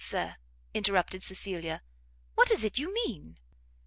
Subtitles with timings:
[0.03, 0.37] Sir,"
[0.73, 1.83] interrupted Cecilia,
[2.33, 3.37] "what is it you mean?"